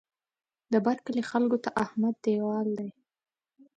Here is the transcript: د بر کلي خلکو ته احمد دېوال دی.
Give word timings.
د 0.71 0.73
بر 0.85 0.97
کلي 1.05 1.23
خلکو 1.31 1.57
ته 1.63 1.69
احمد 1.83 2.15
دېوال 2.25 2.67
دی. 2.79 2.89